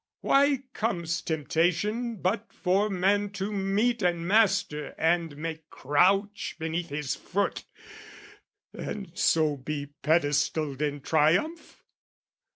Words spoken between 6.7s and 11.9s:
his foot, And so be pedestalled in triumph?